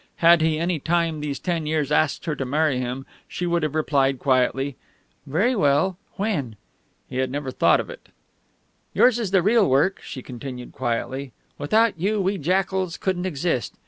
Had 0.15 0.41
he, 0.41 0.57
any 0.57 0.79
time 0.79 1.19
these 1.19 1.37
ten 1.37 1.67
years, 1.67 1.91
asked 1.91 2.25
her 2.25 2.35
to 2.35 2.43
marry 2.43 2.79
him, 2.79 3.05
she 3.27 3.45
would 3.45 3.61
have 3.61 3.75
replied 3.75 4.17
quietly, 4.17 4.75
"Very 5.27 5.55
well; 5.55 5.95
when?" 6.15 6.55
He 7.07 7.17
had 7.17 7.29
never 7.29 7.51
thought 7.51 7.79
of 7.79 7.87
it.... 7.91 8.09
"Yours 8.95 9.19
is 9.19 9.29
the 9.29 9.43
real 9.43 9.69
work," 9.69 10.01
she 10.01 10.23
continued 10.23 10.71
quietly. 10.71 11.33
"Without 11.59 11.99
you 11.99 12.19
we 12.19 12.39
jackals 12.39 12.97
couldn't 12.97 13.27
exist. 13.27 13.75